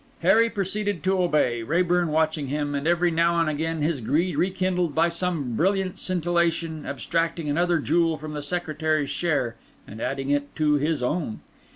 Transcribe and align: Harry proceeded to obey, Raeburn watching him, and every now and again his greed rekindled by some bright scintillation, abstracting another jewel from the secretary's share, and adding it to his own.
Harry 0.21 0.49
proceeded 0.49 1.03
to 1.03 1.21
obey, 1.21 1.61
Raeburn 1.61 2.07
watching 2.07 2.47
him, 2.47 2.73
and 2.73 2.87
every 2.87 3.11
now 3.11 3.39
and 3.39 3.47
again 3.47 3.83
his 3.83 4.01
greed 4.01 4.35
rekindled 4.35 4.95
by 4.95 5.09
some 5.09 5.55
bright 5.55 5.99
scintillation, 5.99 6.87
abstracting 6.87 7.47
another 7.47 7.77
jewel 7.77 8.17
from 8.17 8.33
the 8.33 8.41
secretary's 8.41 9.11
share, 9.11 9.57
and 9.87 10.01
adding 10.01 10.31
it 10.31 10.55
to 10.55 10.73
his 10.73 11.03
own. 11.03 11.41